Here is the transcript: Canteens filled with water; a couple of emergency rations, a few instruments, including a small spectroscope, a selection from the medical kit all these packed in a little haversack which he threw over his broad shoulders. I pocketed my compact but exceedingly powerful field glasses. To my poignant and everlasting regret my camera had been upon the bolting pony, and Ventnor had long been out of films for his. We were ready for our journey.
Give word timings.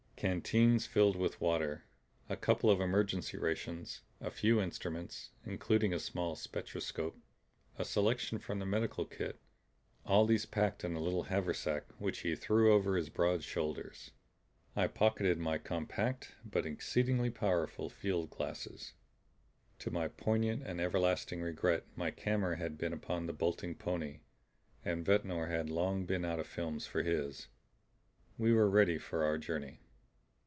Canteens 0.23 0.85
filled 0.85 1.15
with 1.15 1.41
water; 1.41 1.83
a 2.29 2.35
couple 2.35 2.69
of 2.69 2.79
emergency 2.79 3.37
rations, 3.39 4.01
a 4.19 4.29
few 4.29 4.61
instruments, 4.61 5.31
including 5.47 5.95
a 5.95 5.99
small 5.99 6.35
spectroscope, 6.35 7.17
a 7.79 7.83
selection 7.83 8.37
from 8.37 8.59
the 8.59 8.65
medical 8.67 9.03
kit 9.03 9.39
all 10.05 10.27
these 10.27 10.45
packed 10.45 10.83
in 10.83 10.93
a 10.93 10.99
little 10.99 11.23
haversack 11.23 11.85
which 11.99 12.19
he 12.19 12.35
threw 12.35 12.71
over 12.71 12.95
his 12.97 13.09
broad 13.09 13.43
shoulders. 13.43 14.11
I 14.75 14.85
pocketed 14.85 15.39
my 15.39 15.57
compact 15.57 16.35
but 16.45 16.67
exceedingly 16.67 17.31
powerful 17.31 17.89
field 17.89 18.29
glasses. 18.29 18.93
To 19.79 19.89
my 19.89 20.07
poignant 20.07 20.61
and 20.67 20.79
everlasting 20.79 21.41
regret 21.41 21.87
my 21.95 22.11
camera 22.11 22.57
had 22.57 22.77
been 22.77 22.93
upon 22.93 23.25
the 23.25 23.33
bolting 23.33 23.73
pony, 23.73 24.19
and 24.85 25.03
Ventnor 25.03 25.47
had 25.47 25.71
long 25.71 26.05
been 26.05 26.23
out 26.25 26.39
of 26.39 26.45
films 26.45 26.85
for 26.85 27.01
his. 27.01 27.47
We 28.37 28.53
were 28.53 28.69
ready 28.69 28.99
for 28.99 29.23
our 29.23 29.39
journey. 29.39 29.79